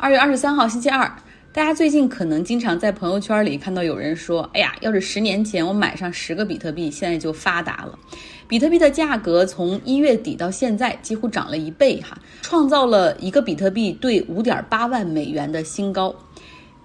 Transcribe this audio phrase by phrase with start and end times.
[0.00, 1.12] 二月二十三号，星期二。
[1.52, 7.98] 大家最近可能经常在朋友圈里看到有人说：“哎呀，要是十年前我买上十个比特币，现在就发达了。”
[8.46, 16.14] 比特币的价格从一月底到现在几乎涨了一倍，哈，创造了一个比特币兑五点八万美元的新高。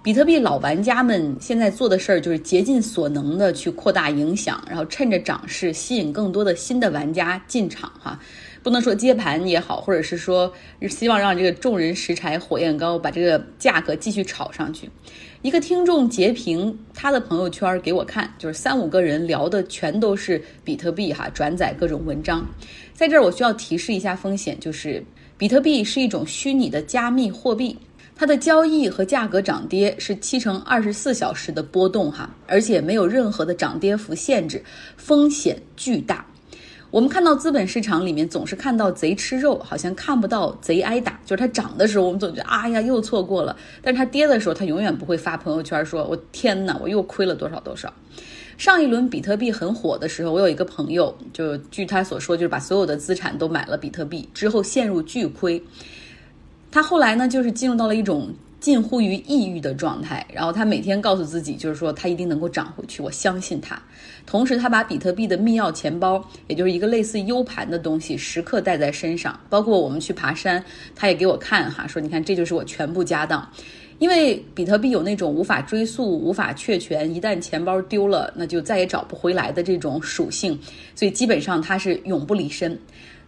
[0.04, 8.20] 比特币老玩家们现在做的事儿就是竭尽所能的去扩大影响，然后趁着涨势吸引更多的新的玩家进场，哈。
[8.62, 10.52] 不能说接盘也好，或者是说
[10.90, 14.90] 希望让这个众人拾柴火焰高，把这个价格继续炒上去。
[15.40, 22.46] 一个听众截屏他的朋友圈给我看，就是三五个人聊的全都是比特币哈，转载各种文章。
[22.92, 25.02] 在这儿我需要提示一下风险，就是
[25.38, 27.78] 比特币是一种虚拟的加密货币，
[28.16, 34.62] 它的交易和价格涨跌是七乘二十四小时的波动哈，而且没有任何的涨跌幅限制，
[34.96, 36.24] 风险巨大。
[36.92, 41.18] 我们看到资本市场里面总是看到贼吃肉，好像看不到贼挨打。
[41.26, 47.92] 就是它涨的时候，我们总觉得哎呀又错过了；但是它跌的时候，它永远不会发朋友圈说“我天哪，我又亏了多少多少”。
[48.56, 55.60] 上一轮比特币很火的时候，我有一个朋友，就据他所说，就是把所有的资产都买了比特币，之后陷入巨亏。
[56.74, 58.34] 他后来呢，就是进入到了一种。
[58.58, 63.78] 近乎于抑郁的状态，然后他每天告诉自己，就是说他一定能够涨回去，我相信他。
[64.24, 69.38] 同时，他把比特币的密钥钱包，也就是一个类似 U 盘的东西，时刻带在身上。
[69.50, 70.64] 包括我们去爬山，
[70.96, 73.46] 他也给我看哈，说你看这就是我全部家当。
[73.98, 80.58] 因为比特币有那种无法追溯、无法确权，一旦钱包丢了，那就再也找不回来的这种属性，
[80.94, 82.78] 所以基本上他是永不离身。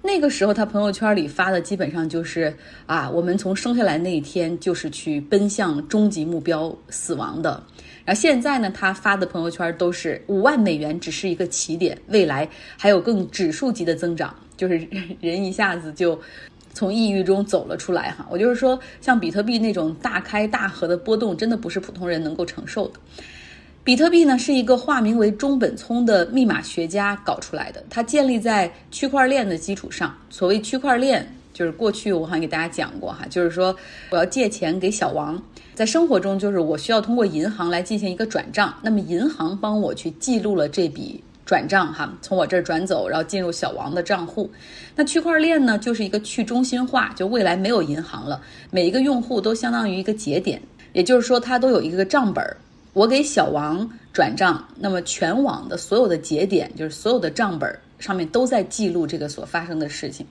[0.07, 7.61] 那个时候，他朋友圈里发的基本上就是啊，我们从生下来那一天就是去奔向终极目标死亡的。
[8.05, 14.77] 然后现在呢，他发的朋友圈都是五万美元只是一个起点，未来还有更指数级的增长，就是
[15.21, 16.19] 人一下子就
[16.73, 18.25] 从抑郁中走了出来哈。
[18.31, 23.01] 我就是说，像比特币那种大开大合的波动，真的不是普通人能够承受的。
[23.87, 30.13] 比特币呢是一个化名为中本聪的密码学家搞出来的，它建立在区块链的基础上。
[30.29, 31.25] 所谓区块链，
[31.55, 33.73] 就是过去我好像给大家讲过哈，就是说
[34.11, 35.41] 我要借钱给小王，
[35.73, 44.51] 在生活中就是我需要通过银行来进行一个转账，那么银行帮我去记录了这笔转账哈，从我这儿转走，然后进入小王的账户。
[44.97, 48.41] 那区块链呢就是一个去中心化，就未来没有银行了，
[48.73, 50.61] 每一个用户都相当于一个节点，
[50.93, 52.57] 也就是说它都有一个账本儿。
[52.97, 60.27] 我给小王转账，那么全网的所有的节点，就是所有的账本上面都在记录这个所发生的事情。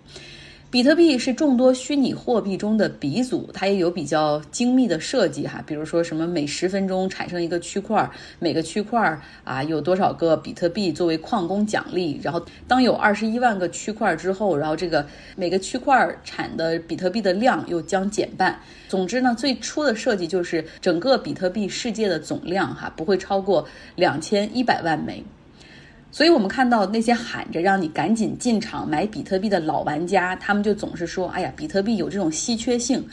[0.72, 8.10] 比特币是众多虚拟货币中的鼻祖，它也有比较精密的设计哈，比如说什么每十分钟产生一个区块，
[8.40, 18.60] 每个区块啊有多少个比特币作为矿工奖励，然后当有二十一万个区块之后，然后这个每个区块产的比特币的量又将减半。
[18.90, 23.66] 总之呢，最初的设计就是整个比特币世界的总量哈不会超过
[23.96, 25.24] 两千一百万枚。
[26.16, 33.06] 所以，我们看到那些喊着让你赶紧进场买比特币的老玩家，他们就总是说：“哎呀，比特币有这种稀缺性，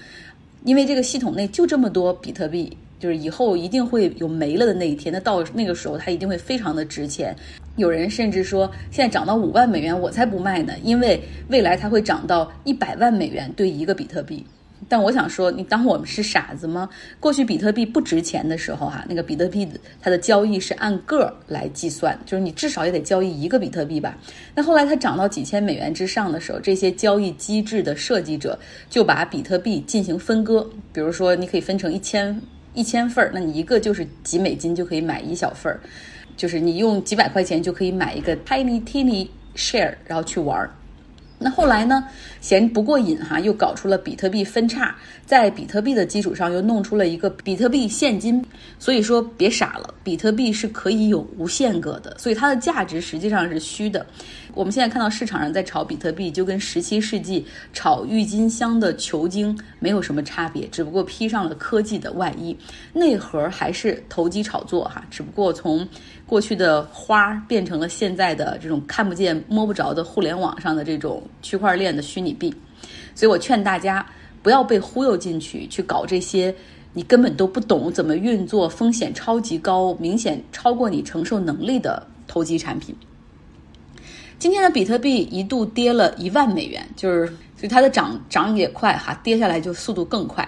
[0.63, 5.13] 因为这个系统内就这么多比特币，就是以后一定会有没了的那一天。
[5.13, 7.35] 那到那个时候，它一定会非常的值钱。”
[7.75, 14.47] 有人甚至说：“现在涨到五万美元，我才不卖呢，因为未来它会涨到一百万美元兑一个比特币。”
[14.89, 16.89] 但我想说，你当我们是傻子吗？
[17.21, 19.69] 过去比特币不值钱的时候，哈，那个比特币
[20.01, 24.19] 它的交易是按个来计算，就是你至少也得交易一个比特币吧。
[24.55, 28.59] 那后来它涨到几千美元之上的时候，这些交易机制的设计者
[28.91, 32.41] 就把比特币进行分割，比如说你可以分成一千
[32.75, 35.81] 一千份儿，那你一个就是几美金就可以买一小份儿，
[36.37, 40.71] 就是你用几百块钱就可以买一个 tiny tiny share，然后去玩儿。
[41.43, 42.07] 那后来呢？
[42.41, 44.93] 嫌不过瘾哈，又搞出了比特币分叉，
[45.25, 48.45] 在比特币的基础上又弄出了一个比特币现金。
[48.81, 54.05] 所以说别傻了，比特币是可以有无限个的，所以它的价值实际上是虚的。
[54.55, 62.57] 我们现在看到市场上在炒比特币，就跟十七世纪炒郁金香的球茎没有什么差别，只不过披上了科技的外衣，
[62.93, 65.87] 内核还是投机炒作哈，只不过从
[66.27, 72.55] 过去的花变成了现在的这种看不见摸不着的互联网上的这种区块链的虚拟币。
[73.15, 74.05] 所以我劝大家
[74.43, 76.55] 不要被忽悠进去，去搞这些。
[76.95, 82.95] 你根本都不懂怎么运作，风险超级高，明显超过你承受能力的投机产品。
[84.39, 87.27] 今天的比特币一度跌了一万美元，就是
[87.57, 90.47] 所以它的涨涨也快哈，跌下来就速度更快。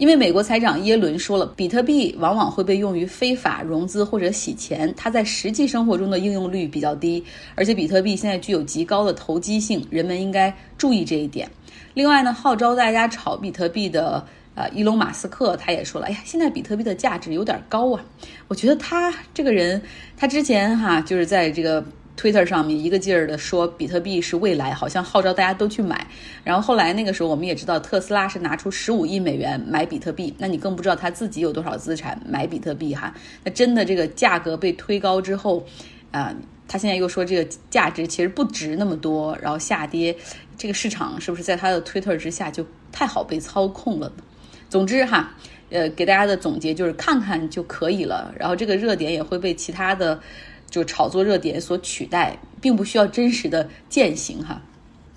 [0.00, 7.22] 因为美国财长耶伦说了，比特币往往会被用于非法融资或者洗钱，它在实际生活中的应用率比较低，
[7.54, 11.46] 而且比特币现在具有极高的投机性，人们应该注意这一点。
[11.92, 14.26] 另外呢，号召大家炒比特币的。
[14.56, 18.04] 呃，伊隆马斯克他也说了，哎呀，现在比特币的价值有点高啊。
[18.48, 19.80] 我觉得他这个人，
[20.16, 21.84] 他之前哈就是在这个。
[22.20, 26.06] Twitter 上面一个劲儿的说比特币是未来，好像号召大家都去买。
[26.44, 33.14] 然后后来那个时候我们也知道特斯拉是拿出十五亿美元买比特币，那你更不知道他自己有多少资产买比特币哈。
[33.42, 35.64] 那真的这个价格被推高之后，
[36.10, 36.36] 啊，
[36.68, 40.14] 他现在又说这个价值其实不值那么多，然后下跌，
[40.58, 42.62] 这个市场是不是在他的 Twitter 之下就
[42.92, 44.22] 太好被操控了呢？
[44.68, 45.32] 总之哈，
[45.70, 50.20] 呃，给大家的总结就是看看就可以了，然后这个热点也会被其他的。
[50.70, 54.60] 就炒作热点所取代，并不需要真实的践行哈，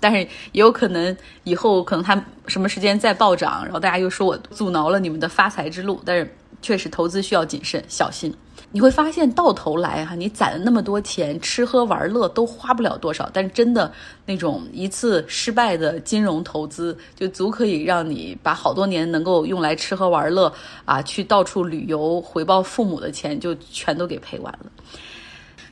[0.00, 6.02] 但是也有可能以后可能它什么时间再暴涨，然后大家又说我阻挠了你们的发财之路。
[6.04, 8.34] 但是确实投资需要谨慎小心，
[8.72, 13.92] 你会发现到头来哈，你攒了那么多钱，吃喝玩乐都花不了多少，但是真的
[14.24, 20.50] 那种一次失败的金融投资，就足可以让你把好多年能够用来吃喝玩乐
[20.86, 24.66] 啊，去到处旅游回报父母的钱就全都给赔完了。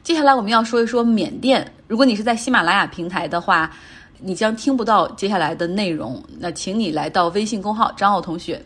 [0.03, 1.65] 接下来我们要说一说缅甸。
[1.87, 3.71] 如果你是在喜马拉雅平台的话，
[4.19, 6.21] 你将听不到接下来的内容。
[6.39, 8.61] 那请你来到微信公号张奥同学。